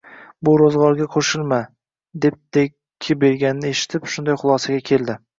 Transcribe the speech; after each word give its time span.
Bu 0.47 0.53
roʻzgʻorga 0.59 1.05
qoʻshilma, 1.15 1.59
deb 2.25 2.39
dakki 2.57 3.17
berganini 3.25 3.73
eshitib, 3.75 4.09
shunday 4.15 4.39
xulosaga 4.45 4.81
keldi 4.91 5.19